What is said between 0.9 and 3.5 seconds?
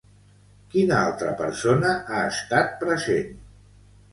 altra persona ha estat present?